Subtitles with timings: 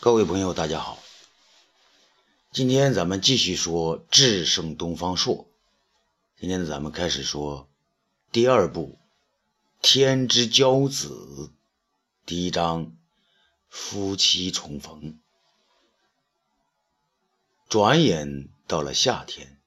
[0.00, 1.02] 各位朋友，大家好。
[2.52, 5.48] 今天咱们继续说智胜东方朔。
[6.38, 7.68] 今天，咱们开始说
[8.30, 8.96] 第二部
[9.82, 11.08] 《天之骄子》
[12.24, 12.96] 第一章
[13.68, 15.18] 夫妻重逢。
[17.68, 19.60] 转眼到了夏天，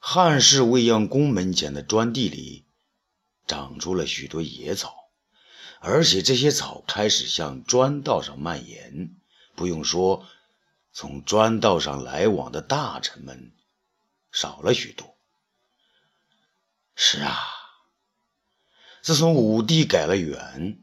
[0.00, 2.64] 汉室未央宫门前的砖地里
[3.46, 4.99] 长出了许多野草。
[5.82, 9.16] 而且这些草开始向砖道上蔓延，
[9.56, 10.26] 不用说，
[10.92, 13.50] 从砖道上来往的大臣们
[14.30, 15.16] 少了许多。
[16.94, 17.38] 是啊，
[19.00, 20.78] 自从武帝改了元，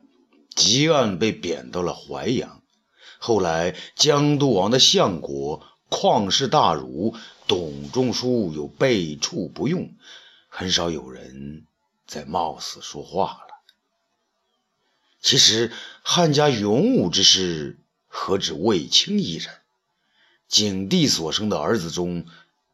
[0.56, 2.64] 吉安被贬到了淮阳，
[3.20, 9.94] 后来江都王的相国旷世大儒董仲舒又被处不用，
[10.50, 11.68] 很少有人
[12.08, 13.47] 再冒死说话了。
[15.22, 15.72] 其实
[16.04, 17.78] 汉家勇武之士
[18.08, 19.54] 何止卫青一人？
[20.48, 22.26] 景帝所生的儿子中，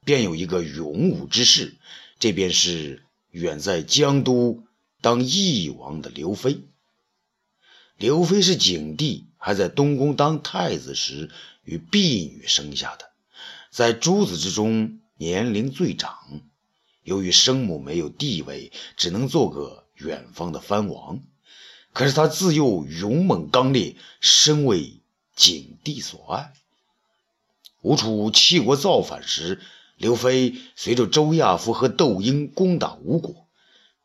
[0.05, 1.73] 便有一个勇武之士，
[2.19, 4.63] 这便是远在江都
[5.01, 6.59] 当义王的刘飞。
[7.97, 11.31] 刘飞是景帝还在东宫当太子时
[11.63, 13.09] 与婢女生下的，
[13.71, 16.41] 在诸子之中年龄最长。
[17.03, 21.23] 由于生母没有地位，只能做个远方的藩王。
[21.93, 24.99] 可是他自幼勇猛刚烈，深为
[25.35, 26.53] 景帝所爱。
[27.81, 29.61] 吴楚弃国造反时，
[29.97, 33.47] 刘飞随着周亚夫和窦婴攻打吴国，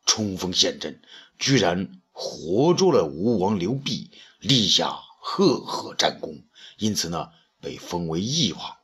[0.05, 1.01] 冲锋陷阵，
[1.39, 6.43] 居然活捉了吴王刘濞，立下赫赫战功。
[6.77, 7.29] 因此呢，
[7.59, 8.75] 被封为义王。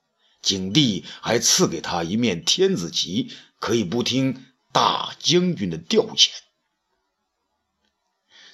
[0.42, 6.30] 景帝还赐给他一面天子旗，可以不听大将军的调遣。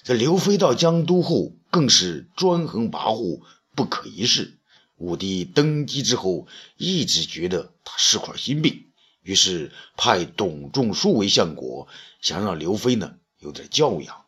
[0.04, 3.40] 这刘飞到江都后，更是专横跋扈，
[3.76, 4.58] 不可一世。
[4.96, 8.86] 武帝登基之后，一直觉得他是块心病，
[9.22, 11.86] 于是派董仲舒为相国，
[12.20, 14.24] 想让刘飞呢有点教养。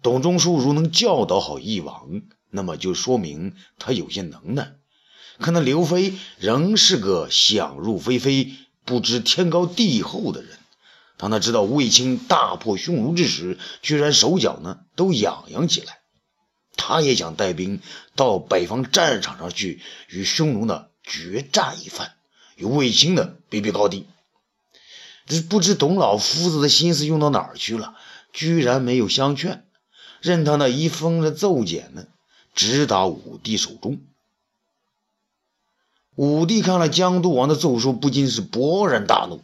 [0.00, 4.74] 董仲舒如能教导好义王，那么就说明他有些能耐。
[5.38, 8.52] 可那刘飞仍是个想入非非、
[8.84, 10.58] 不知天高地厚的人。
[11.22, 16.00] 当他知道卫青大破匈奴之时，居然手脚呢都痒痒起来。
[16.76, 17.80] 他也想带兵
[18.16, 22.14] 到北方战场上去与匈奴呢决战一番，
[22.56, 24.08] 与卫青呢比比高低。
[25.26, 27.94] 这不知董老夫子的心思用到哪儿去了，
[28.32, 29.64] 居然没有相劝，
[30.20, 32.06] 任他那一封的奏简呢
[32.52, 34.00] 直达武帝手中。
[36.16, 39.40] 武帝看了江都王的奏书，不禁是勃然大怒。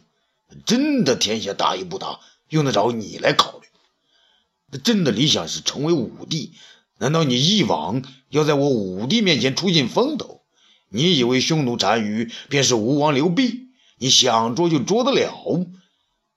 [0.65, 4.79] 真的天下大与不大，用得着你来考虑？
[4.83, 6.53] 朕的理想是成为武帝，
[6.99, 10.41] 难道你一往要在我武帝面前出尽风头？
[10.89, 13.67] 你以为匈奴单于便是吴王刘濞？
[13.97, 15.67] 你想捉就捉得了？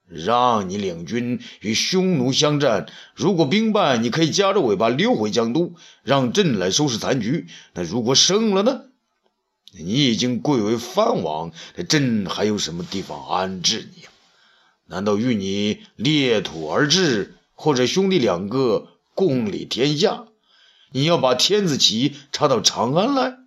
[0.08, 7.46] 让你领军与匈奴相战，如果兵败，你可以夹着尾巴溜回江都，让朕来收拾残局。
[7.72, 8.82] 那如果胜了呢？
[9.74, 14.04] 你已经贵为藩王，这朕还有什么地方安置你？
[14.86, 20.26] 难道与你裂土而治，或者兄弟两个共理天下？
[20.90, 23.38] 你要把天子旗插到长安来？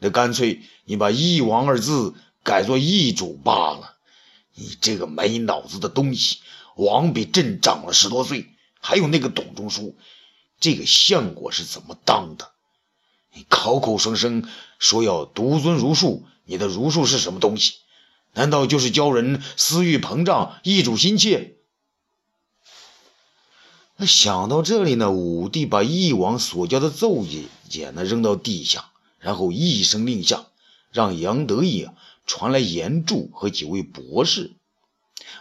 [0.00, 3.94] 那干脆你把义王二字改作义主罢了。
[4.54, 6.38] 你这个没脑子的东西！
[6.74, 8.48] 王比朕长了十多岁，
[8.80, 9.96] 还有那个董仲舒，
[10.58, 12.50] 这个相国是怎么当的？
[13.38, 14.48] 你口口声声
[14.80, 17.74] 说要独尊儒术，你的儒术是什么东西？
[18.34, 21.54] 难道就是教人私欲膨胀、易主心切？
[23.96, 28.90] 那想到这里呢，武帝把义王所教的奏议简呢扔到地下，
[29.20, 30.46] 然后一声令下，
[30.90, 31.88] 让杨得意
[32.26, 34.50] 传来严柱和几位博士，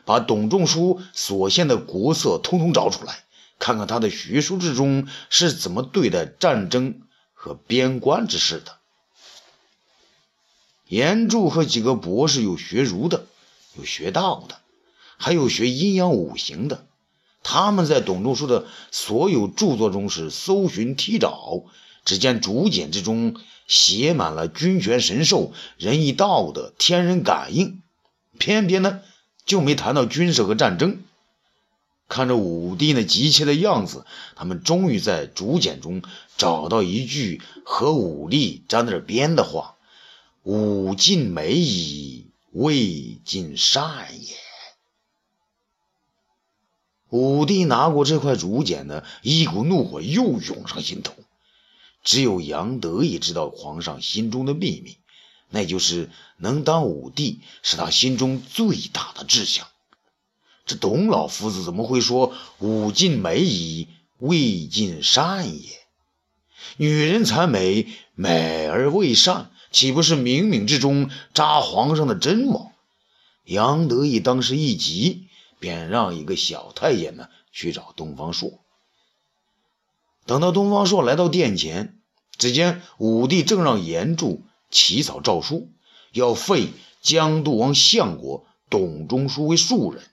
[0.06, 3.24] 把董仲舒所献的国策通通找出来，
[3.57, 7.02] 看看他的学术之中是怎么对待战争
[7.47, 8.75] 和边关之事的。
[10.88, 13.25] 严柱和几个博士有学儒的，
[13.77, 14.60] 有学道的，
[15.18, 16.86] 还有学阴阳五行的。
[17.44, 21.63] 他们在董仲舒的所有著作中是搜寻剔找，
[22.04, 23.36] 只见竹简之中
[23.68, 27.81] 写满了君权神授、仁义道德、天人感应，
[28.38, 29.01] 偏偏呢
[29.45, 31.04] 就没谈到军事和战争。
[32.07, 34.06] 看着武帝那急切的样子，
[34.36, 36.01] 他们终于在竹简中
[36.38, 39.75] 找到一句和武力沾点边的话。
[40.44, 44.36] 武尽美矣，未尽善也。
[47.09, 51.13] 武帝拿过这块竹简呢，一股怒火又涌上心头。
[52.04, 54.95] 只有杨得意知道皇上心中的秘密，
[55.50, 59.68] 那就是能当武帝是他心中最大的志向。
[60.68, 63.88] 这董老夫子怎么会说“武尽美矣，
[64.19, 65.69] 未尽善也”？
[66.75, 72.72] 女人才美，美而未善，岂不是冥冥之中扎皇上的针吗？
[73.46, 75.28] 杨得意当时一急，
[75.58, 78.60] 便让一个小太监呢去找东方朔。
[80.25, 81.98] 等到东方朔来到殿前，
[82.38, 85.69] 只见武帝正让严柱起草诏书，
[86.12, 86.68] 要废
[87.02, 90.04] 江都王相国董仲舒为庶人。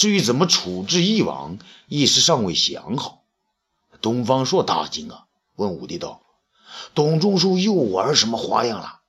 [0.00, 3.22] 至于怎么处置义王，一时尚未想好。
[4.00, 5.26] 东方朔大惊啊！
[5.56, 6.22] 问武帝道
[6.96, 9.02] ：“董仲舒又玩什么花样了？”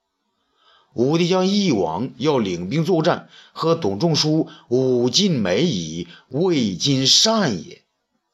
[0.91, 7.85] 武帝将义王要领兵作战和董仲舒武尽美矣，未尽善也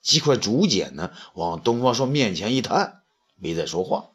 [0.01, 3.03] 几块竹简呢，往东方朔面前一摊，
[3.35, 4.07] 没再说话。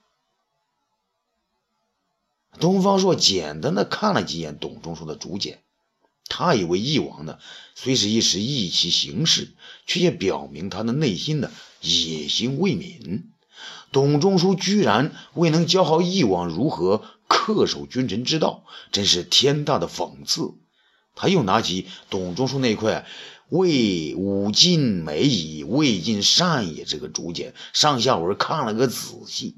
[2.58, 5.62] 东方朔简单的看了几眼董仲舒的竹简，
[6.34, 7.38] 他以为义王呢，
[7.74, 9.52] 虽是一时意气行事，
[9.86, 11.50] 却也表明他的内心的
[11.82, 13.24] 野心未泯。
[13.92, 20.54] 董仲舒居然未能教好义王如何恪守君臣之道，真是天大的讽刺。
[21.14, 23.06] 他又拿起董仲舒那块
[23.50, 29.56] “未武尽美矣，未尽善也”这个竹简，上下文看了个仔细。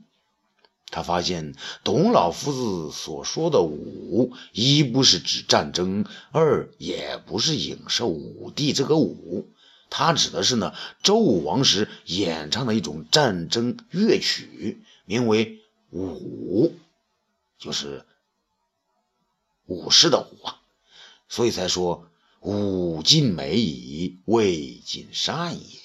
[0.91, 9.49] 他发现董老夫子所说的“武”，一不是指战争，二也不是影射武帝这个“武”。
[9.91, 10.73] 他指的是呢，
[11.03, 15.61] 周武王时演唱的一种战争乐曲，名为
[15.91, 16.73] 武，
[17.59, 18.05] 就是
[19.67, 20.61] 武士的武啊，
[21.29, 22.09] 所以才说
[22.41, 25.84] 武尽美矣，未尽善也。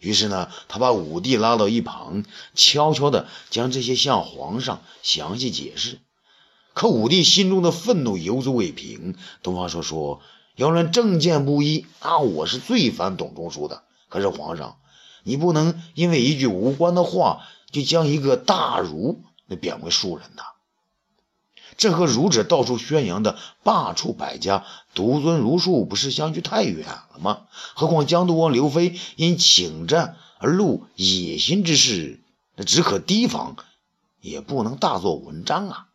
[0.00, 2.24] 于是呢，他把武帝拉到一旁，
[2.56, 6.00] 悄悄地将这些向皇上详细解释。
[6.74, 9.14] 可武帝心中的愤怒犹足未平。
[9.44, 10.20] 东方朔说。
[10.56, 13.82] 要论政见不一，那我是最烦董仲舒的。
[14.10, 14.76] 可是皇上，
[15.22, 20.42] 你不能因为一句无关的话，就将一个大儒那贬为庶人呐。
[21.80, 27.46] 这和儒者到处宣扬的罢黜百家、独尊儒术，不是相距太远了吗？
[27.74, 32.20] 何况江都王刘飞因请战而露野心之事，
[32.54, 33.56] 那只可提防，
[34.20, 35.86] 也不能大做文章啊。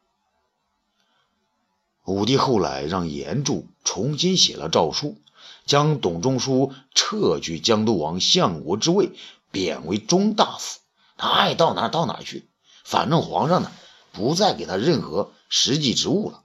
[2.06, 5.20] 武帝后来让严柱重新写了诏书，
[5.68, 9.12] 将董仲舒撤去江都王相国之位，
[9.52, 10.80] 贬为中大夫。
[11.16, 12.48] 他爱到哪到哪去，
[12.84, 13.72] 反正皇上呢
[14.16, 16.44] 不再给他任何实际职务了。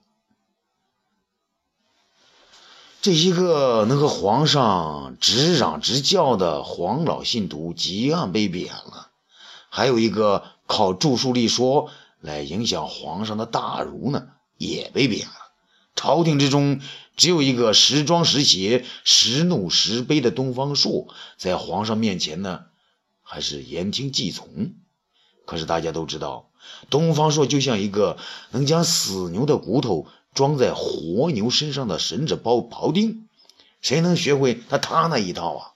[3.01, 9.09] 这一个能和皇上直嚷直叫的黄老信徒吉案被贬了，
[9.69, 11.89] 还有一个靠著书立说
[12.19, 14.27] 来影响皇上的大儒呢
[14.57, 15.33] 也被贬了。
[15.95, 16.79] 朝廷之中，
[17.17, 22.65] 只有一个时装时邪、时怒时悲的东方朔，在皇上面前呢，
[23.23, 24.75] 还是言听计从。
[25.47, 26.50] 可是大家都知道，
[26.89, 28.17] 东方朔就像一个
[28.51, 33.27] 能将死牛的骨头装在活牛身上的神者包庖丁，
[33.81, 35.71] 谁能学会他他那一套啊？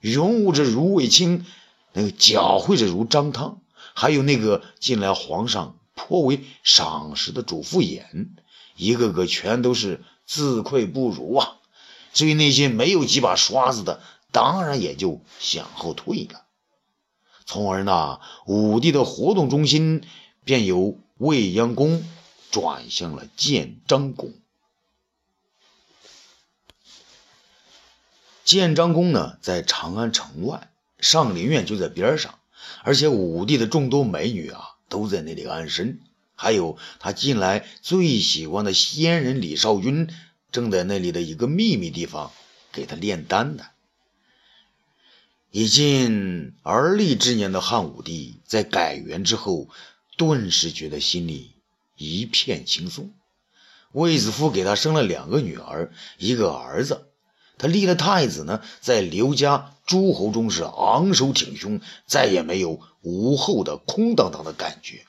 [0.00, 1.44] 勇武者如卫青，
[1.92, 3.60] 那个狡慧者如张汤，
[3.94, 8.28] 还有那个近来皇上颇为赏识的主父偃。
[8.76, 11.56] 一个个全都是自愧不如啊！
[12.14, 14.00] 至于那些没有几把刷子的，
[14.32, 16.44] 当然也就向后退了。
[17.52, 20.04] 从而呢，武帝的活动中心
[20.44, 22.04] 便由未央宫
[22.52, 24.32] 转向了建章宫。
[28.44, 32.38] 建章宫呢，在长安城外，上林苑就在边上，
[32.84, 35.98] 而且武帝的众多美女啊，都在那里安身。
[36.36, 40.08] 还有他近来最喜欢的仙人李少君，
[40.52, 42.30] 正在那里的一个秘密地方
[42.70, 43.64] 给他炼丹呢。
[45.52, 49.68] 已近而立之年的汉武帝，在改元之后，
[50.16, 51.50] 顿时觉得心里
[51.96, 53.10] 一片轻松。
[53.90, 57.08] 卫子夫给他生了两个女儿，一个儿子。
[57.58, 65.04] 他立了太子呢，在刘家诸侯中是昂首挺胸，再也没有无后的空荡荡的感觉。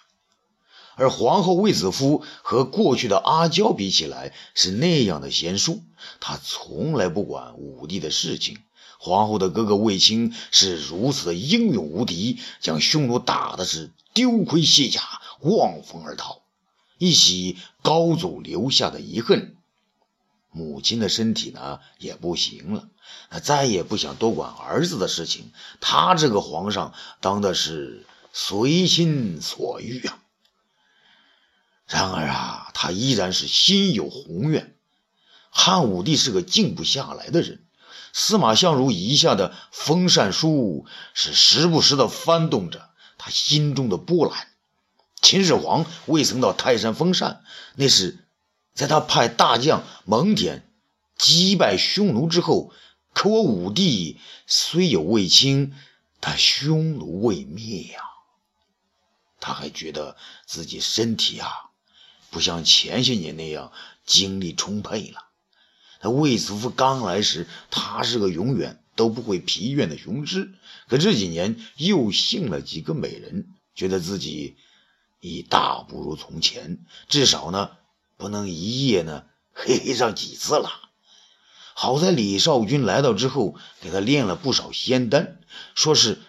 [0.95, 5.83] 而皇后卫子夫和过去的阿娇比起来，是那样的贤淑。
[6.19, 8.57] 她从来不管武帝的事情。
[9.03, 15.01] 皇后的哥哥卫青是如此的英勇无敌，将匈奴打的是丢盔卸甲，
[15.39, 16.43] 望风而逃，
[16.99, 19.55] 一洗高祖留下的遗恨。
[20.51, 22.89] 母亲的身体呢也不行了，
[23.31, 25.51] 她再也不想多管儿子的事情。
[25.79, 30.19] 他这个皇上当的是随心所欲啊。
[31.87, 34.75] 然而啊，他依然是心有宏愿。
[35.49, 37.65] 汉武帝是个静不下来的人，
[38.13, 44.47] 司马相如遗下的封禅书是时不时的翻动着他心中的波澜。
[45.21, 47.43] 秦始皇未曾到泰山封禅，
[47.75, 48.25] 那是
[48.73, 50.61] 在他派大将蒙恬
[51.17, 52.73] 击败匈奴之后。
[53.13, 55.75] 可我武帝虽有卫青，
[56.21, 57.99] 但匈奴未灭呀。
[59.41, 60.15] 他还觉得
[60.45, 61.49] 自己身体啊，
[62.29, 63.73] 不像前些年那样
[64.05, 65.25] 精力充沛了。
[66.01, 70.51] 他卫子夫刚来时，他是个永远都不会疲倦的雄狮。
[70.89, 74.57] 可这几年又信了几个美人，觉得自己
[75.19, 77.71] 已大不如从前，至少呢，
[78.17, 80.69] 不能一夜呢黑上几次了。
[81.73, 85.39] 好在李少君来到之后，给他炼了不少仙丹，
[85.75, 86.19] 说是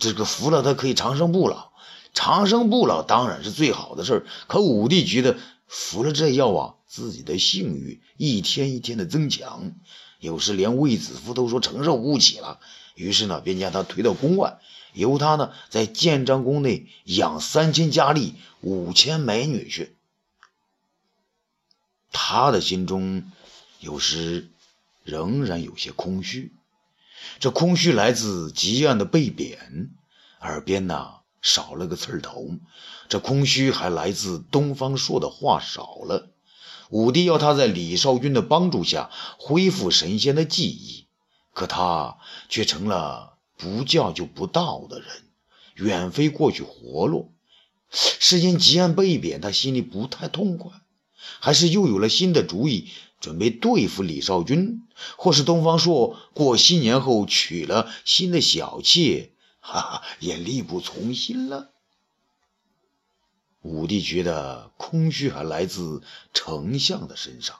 [0.00, 1.68] 这个服了他可以长生不老。
[2.14, 9.74] 长生不老当然是最好的事儿，可武帝觉得服了这药啊，自己的性欲一天一天的增强，
[10.18, 12.58] 有时连卫子夫都说承受不起了。
[12.96, 14.58] 于是呢，便将他推到宫外，
[14.94, 19.94] 由他呢在建章宫内养三千佳丽、五千美女去。
[22.10, 23.30] 他的心中
[23.78, 24.48] 有时。
[25.04, 26.52] 仍然有些空虚，
[27.38, 29.88] 这空虚来自极暗的被贬，
[30.42, 32.50] 耳边呢少了个刺头。
[33.08, 36.28] 这空虚还来自东方朔的话少了。
[36.90, 41.06] 武帝要他在李少君的帮助下恢复神仙的记忆，
[41.52, 42.16] 可他
[42.48, 45.08] 却成了不叫就不到的人，
[45.74, 47.30] 远非过去活络。
[47.90, 50.72] 是因极暗被贬，他心里不太痛快，
[51.40, 52.88] 还是又有了新的主意？
[53.20, 54.82] 准备对付李少君，
[55.16, 61.72] 或是东方朔过新年后娶了新的小妾，哈哈，也力不从心了。
[63.68, 67.56] 武帝觉得空虚还来自丞相的身上。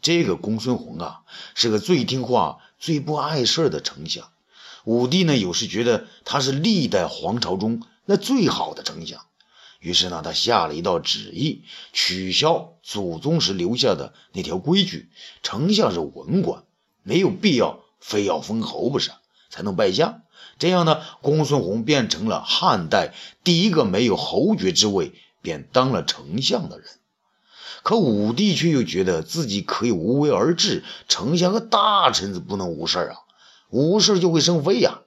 [0.00, 1.22] 这个公孙弘啊，
[1.56, 4.30] 是个最听话、最不碍事的丞相。
[4.84, 9.26] 武帝呢，有时觉得他是历代皇朝中那最好的丞相。
[9.80, 15.10] 于是呢，他下了一道旨意，取消祖宗时留下的那条规矩：
[15.42, 16.62] 丞相是文官，
[17.02, 19.10] 没有必要非要封侯不是，
[19.48, 20.22] 才能拜相。
[20.60, 23.12] 这样呢，公孙弘变成了汉代
[23.42, 25.12] 第一个没有侯爵之位
[25.42, 26.86] 便当了丞相的人。
[27.82, 33.16] 可武帝却又觉得自己可以无为而治，丞相和大臣子不能无事啊，
[33.70, 35.00] 无事就会生非呀。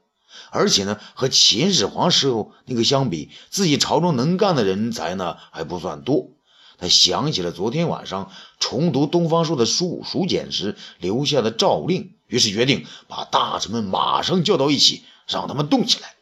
[0.50, 6.30] 而且呢，和秦始皇时候那个相比，自己朝中能干的人才呢还不算多。
[6.78, 16.16] 他想起了昨天晚上重读东方朔的书书简时留下的诏令，于是决定把大臣们马上叫到一起，让他们动起来。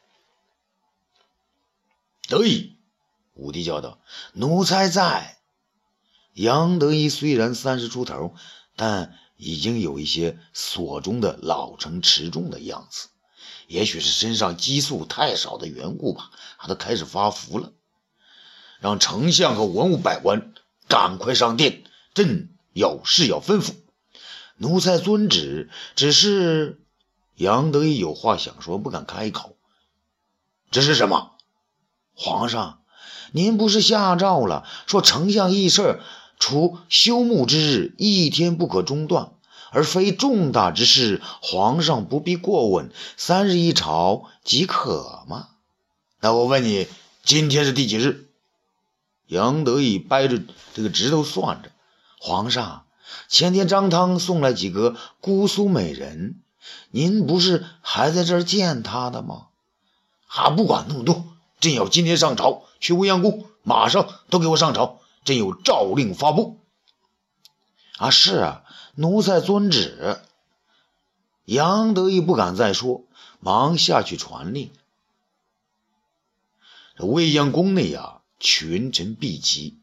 [2.27, 2.77] 得意，
[3.33, 3.99] 武帝叫道
[4.33, 5.37] ：“奴才在。”
[6.33, 8.33] 杨得意虽然三十出头，
[8.75, 13.09] 但已经有一些所中的老成持重的样子。
[13.67, 17.73] 也许是身上激素太少的缘故吧，他都开始发福了。
[18.81, 20.53] 让丞相和文武百官
[20.87, 21.83] 赶快上殿，
[22.15, 23.75] 朕有事要吩咐。
[24.57, 25.69] 奴才遵旨。
[25.95, 26.81] 只是
[27.35, 29.55] 杨得意有话想说，不敢开口。
[30.71, 31.33] 这是什么？
[32.15, 32.79] 皇上，
[33.31, 35.99] 您不是下诏了，说丞相议事，
[36.39, 39.33] 除休沐之日，一天不可中断。
[39.73, 45.49] 而非重大之事，皇上不必过问，三日一朝即可吗？
[46.19, 46.87] 那我问你，
[47.23, 48.30] 今天是第几日？
[49.31, 50.41] 杨得意掰着
[50.73, 51.71] 这个指头算着。
[52.19, 52.85] 皇上，
[53.29, 56.41] 前天张汤送来几个姑苏美人，
[56.89, 59.47] 您不是还在这儿见他的吗？
[60.27, 61.23] 还不管那么多，
[61.61, 66.59] 朕要今天上朝去未央宫，马上都给我上朝，朕有诏令发布。
[67.97, 68.63] 啊，是啊。
[68.95, 70.19] 奴才遵旨。
[71.45, 73.05] 杨得意不敢再说，
[73.39, 74.73] 忙下去传令。
[76.97, 79.77] 这未央宫内啊，群臣毕集，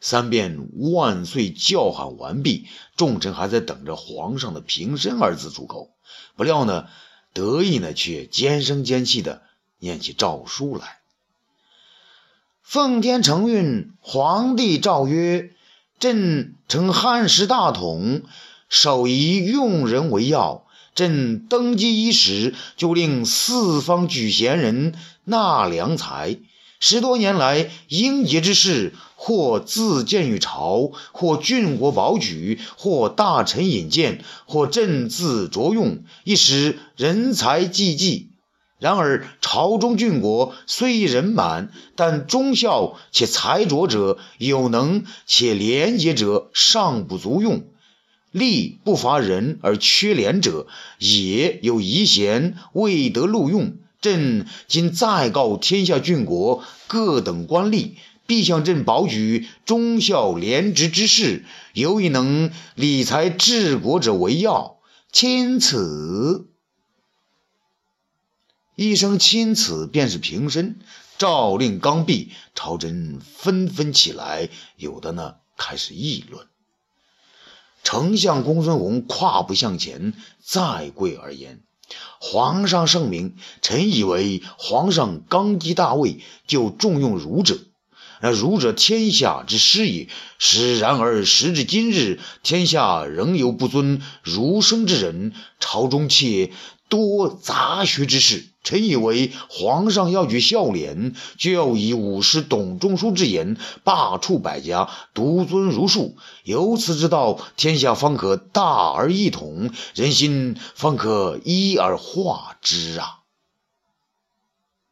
[0.00, 5.90] 三遍万岁叫喊完毕，众臣还在等着皇上的平身二字出口。
[6.36, 6.86] 不料呢，
[7.32, 9.42] 得意呢却尖声尖气的
[9.80, 10.98] 念起诏书来
[12.62, 15.50] ：“奉天承运，皇帝诏曰：
[15.98, 18.22] 朕承汉室大统。”
[18.68, 26.38] 首以用人为要，朕登基伊始，就令四方举贤人纳良才。
[26.84, 38.30] 十多年来，英杰之士，或自荐于朝，或郡国保举，或大臣引荐，或朕自擢用，一时人才济济。
[38.80, 47.62] 然而朝中郡国虽人满，但忠孝且才卓者，有能且廉洁者尚不足用。
[48.32, 50.66] 力不乏人而缺廉者，
[50.98, 53.76] 也有遗贤未得录用。
[54.02, 57.92] 朕今再告天下郡国各等官吏，
[58.26, 64.76] 必向朕保举忠孝廉直之士，尤以能理财治国者为要。
[65.12, 66.48] 钦此。
[68.74, 70.80] 一声“钦此”，便是平身。
[71.18, 76.46] 诏令刚毕，朝臣纷纷起来，有的呢开始议论。
[77.84, 81.60] 丞相公孙弘跨步向前，再跪而言
[82.20, 87.58] ：“皇上圣明，臣以为皇上刚继大位，就重用儒者。
[88.20, 90.08] 那儒者天下之师也。
[90.38, 96.52] 是然而时至今日，天下仍有不尊儒生之人，朝中且
[96.88, 106.16] 多杂学之士。”臣以为，皇上要举孝廉，就要以武师董仲舒之言，罢黜百家，独尊儒术。
[106.44, 113.18] 由此之道，天下方可大而一统，人心方可一而化之啊！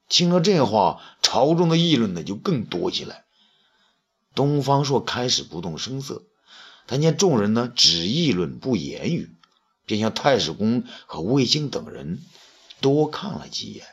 [0.09, 3.25] 听了这话，朝中的议论呢就更多起来。
[4.35, 6.25] 东方朔开始不动声色，
[6.89, 9.31] 他见众人呢只议论不言语，
[9.87, 12.21] 便向太史公和卫青等人。
[12.81, 13.85] 多看了几眼，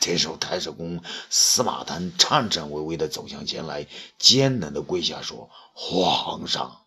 [0.00, 3.86] 这时候太史公司马谈颤颤巍巍地走向前来，
[4.18, 6.82] 艰难地跪下说：“皇上，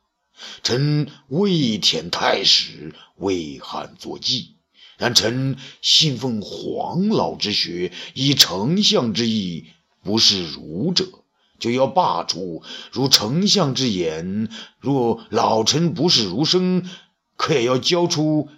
[0.62, 4.58] 臣未填太史，为汉作祭。
[4.98, 9.66] 然臣信奉黄老之学，以丞相之意，
[10.04, 11.24] 不是儒者，
[11.58, 12.62] 就要罢黜。
[12.92, 14.50] 如丞相之言，
[14.80, 16.88] 若老臣不是儒生，
[17.36, 18.50] 可也要交出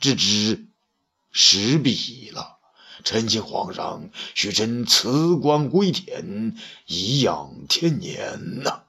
[0.00, 0.66] 之之。”
[1.34, 2.58] 时笔了，
[3.02, 8.82] 臣请皇上许臣辞官归田，颐养天年呐。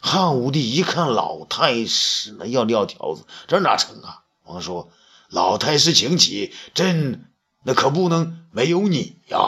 [0.00, 4.24] 汉武帝一看老太师那要撂挑子，这哪成啊？
[4.44, 4.90] 王说
[5.28, 7.30] ：“老太师请起，朕
[7.62, 9.38] 那可不能没有你呀。”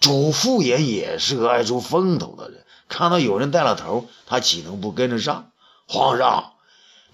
[0.00, 5.52] 主父偃也是个爱出风头的人，看到有人带了头，他岂能不跟着上？
[5.86, 6.54] 皇上。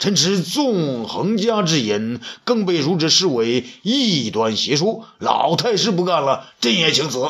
[0.03, 5.07] 臣持纵横家之言，更被儒者视为异端邪说。
[5.21, 7.21] 老太师不干了，朕也请辞。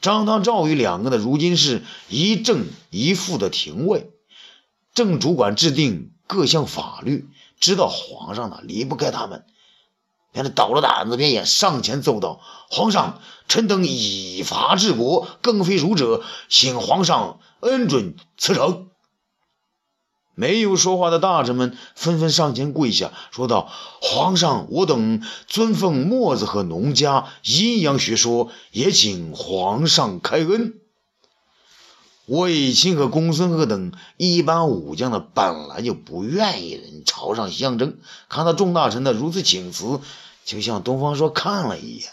[0.00, 4.12] 张汤、赵宇两个呢如今是一正一负的廷尉，
[4.94, 7.28] 正主管制定各项法律，
[7.60, 9.44] 知道皇上呢离不开他们，
[10.32, 12.40] 便是倒了胆子，便也上前奏道
[12.70, 18.88] ：“皇上，臣等以法治国，更非儒者，请皇上恩准辞呈。”
[20.36, 23.70] 没有说话的大臣们纷纷上前跪下，说道
[24.02, 30.74] ：“皇上，我等尊奉墨子和农家阴阳学说，也请皇上开恩。”
[32.26, 40.00] 卫青和公孙贺等一般武将呢，本来就不愿意人朝上相争，看到众大臣的如此请辞，
[40.44, 42.10] 就向东方朔看了一眼。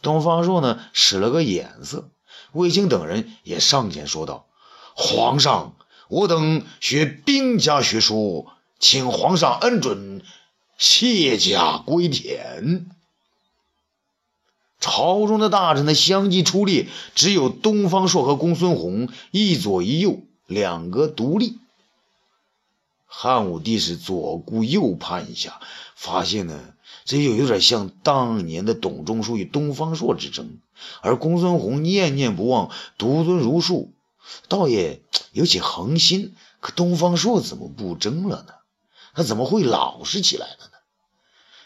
[0.00, 2.08] 东方朔呢，使了个眼色，
[2.52, 4.46] 卫青等人也上前说道
[4.96, 5.74] ：“皇上。”
[6.12, 10.20] 我等学兵家学说，请皇上恩准
[10.76, 12.84] 卸甲归田。
[14.78, 21.56] 朝中的大臣呢相继出列，只有东方朔和公孙弘一左一右，两个独立。
[23.06, 25.62] 汉武帝是左顾右盼一下，
[25.96, 26.74] 发现呢，
[27.06, 30.58] 这又有点像当年的董仲舒与东方朔之争，
[31.00, 33.91] 而公孙弘念念不忘独尊儒术。
[34.48, 38.54] 倒也有些恒心，可东方朔怎么不争了呢？
[39.14, 40.78] 他怎么会老实起来了呢？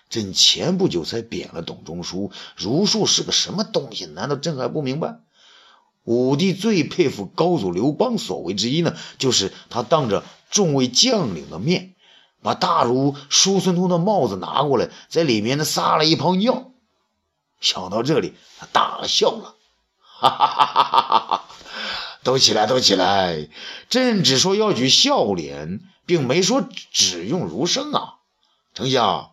[0.09, 4.07] 朕前不久才贬了董仲舒，儒术是个什么东西？
[4.07, 5.21] 难道朕还不明白？
[6.05, 11.97] 武帝最佩服高祖刘邦所为之一呢，就是他当着众位将领的面，
[12.43, 16.71] 把大儒叔孙通的帽子拿过来，在里面呢撒了一泡尿。
[17.61, 19.57] 想到这里，他大笑了，
[19.99, 21.26] 哈哈哈哈哈哈！
[22.27, 23.49] 都起来，都起来！
[23.89, 28.15] 朕只说要举孝廉，并没说只用儒生啊。
[28.75, 29.31] 丞相，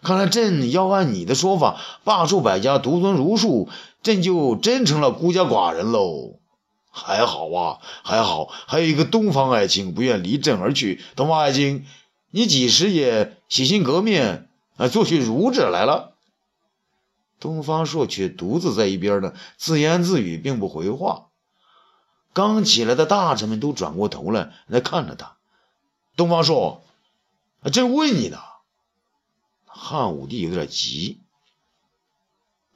[0.00, 3.68] 看来朕要按你的说法罢黜百家，独尊儒术，
[4.04, 6.38] 朕就真成了孤家寡人喽。
[6.92, 11.02] 还好啊，还好，还有一个东方爱卿不愿离朕而去。
[11.16, 11.84] 东方爱卿，
[12.30, 16.12] 你几时也洗心革面，啊，做起儒者来了？
[17.40, 21.25] 东方朔却独自在一边呢，自言自语，并不回话。
[22.36, 25.38] 刚起来的大臣们都转过头来来看着他。
[26.18, 26.84] 东方朔，
[27.72, 28.38] 朕问你呢。
[29.64, 31.22] 汉武帝有点急。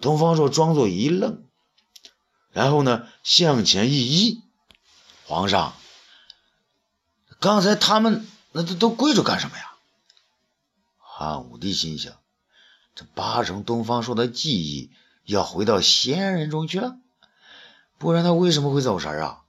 [0.01, 1.44] 东方朔装作一愣，
[2.53, 4.40] 然后呢向前一揖
[5.29, 5.75] ：“皇上，
[7.38, 9.73] 刚才他们那都都跪着干什么呀？”
[10.96, 12.14] 汉武帝心想：
[12.94, 14.90] 这八成东方朔的记忆
[15.27, 16.96] 要回到仙人中去了，
[17.99, 19.39] 不然他为什么会走神啊？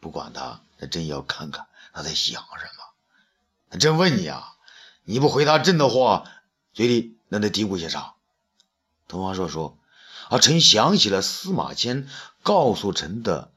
[0.00, 2.84] 不管他，他真要看看他在想什么。
[3.70, 4.56] 他真问你啊，
[5.04, 6.30] 你不回答朕的话，
[6.72, 8.14] 嘴里那得嘀咕些啥？
[9.06, 9.78] 东方朔说
[10.28, 12.08] ：“啊，臣想起了司马迁
[12.42, 13.50] 告诉臣的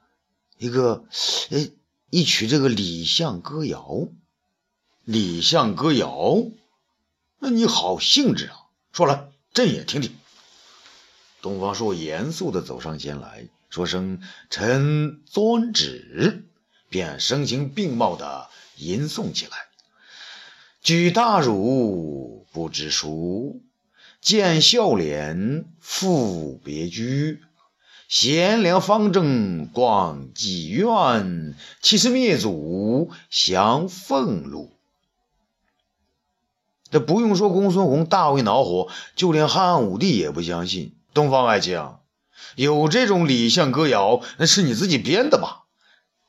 [0.57, 1.05] 一个，
[1.49, 1.69] 哎，
[2.09, 3.79] 一曲这个《李相歌谣》。
[5.03, 6.09] 《李相歌谣》。”
[7.43, 8.67] 那你好兴致啊！
[8.93, 10.15] 说来，朕也听听。
[11.41, 16.45] 东方朔严肃地走上前来说声：“臣遵旨。”
[16.89, 19.51] 便声情并茂地吟诵起来
[20.83, 23.61] ：“举大儒不知书，
[24.19, 27.39] 见笑脸复别居。
[28.09, 34.73] 贤良方正广积怨，欺师灭祖降俸禄。”
[36.91, 40.93] 这不用说，公孙弘大为恼火，就连汉武帝也不相信。
[41.13, 41.79] 东方爱卿，
[42.55, 45.63] 有这种李相歌谣，那是你自己编的吧？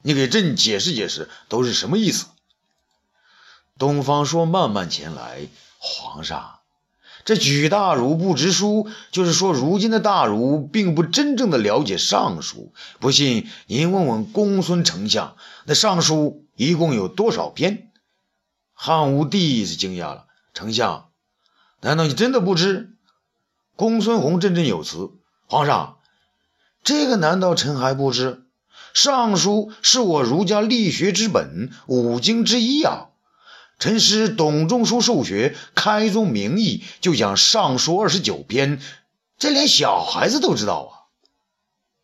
[0.03, 2.27] 你给朕解释解释，都是什么意思？
[3.79, 5.49] 东方朔慢慢前来，
[5.79, 6.61] 皇上，
[7.25, 12.73] 这举大儒不知书，就是说如今的大儒并不真正的了解尚书。
[13.01, 17.91] 不信您问问公孙丞相，那尚书一共有多少篇？
[18.75, 20.27] 汉武帝是惊讶了。
[20.55, 21.11] 丞相，
[21.81, 22.97] 难道你真的不知？
[23.75, 25.11] 公孙弘振振有词
[25.49, 25.99] ：“皇上，
[26.85, 28.43] 这个难道臣还不知？
[28.95, 33.07] 尚书是我儒家力学之本，五经之一啊！
[33.79, 38.81] 臣师董仲舒授学，开宗明义就讲尚书二十九篇，
[39.39, 40.93] 这连小孩子都知道啊！”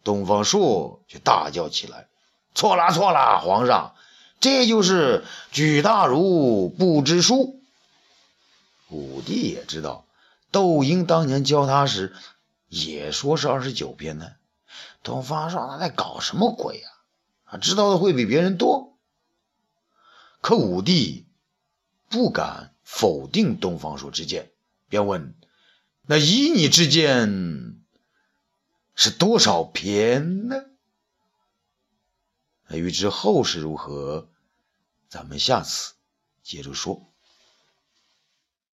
[0.02, 2.08] 东方朔却大叫起来
[2.54, 3.40] ：“错了，错了！
[3.40, 3.94] 皇上，
[4.40, 7.60] 这就是举大儒不知书。”
[8.88, 10.06] 武帝也知道，
[10.50, 12.14] 窦婴当年教他时，
[12.68, 14.30] 也说是二十九篇呢。
[15.02, 16.90] 东方朔他在搞什么鬼啊？
[17.44, 18.98] 啊，知道的会比别人多。
[20.40, 21.26] 可武帝
[22.08, 24.52] 不敢否定东方朔之见，
[24.88, 25.34] 便问
[26.06, 27.82] ：“那依你之见，
[28.94, 30.64] 是多少篇呢？”
[32.70, 34.28] 欲知后事如何，
[35.08, 35.94] 咱们下次
[36.42, 37.10] 接着说。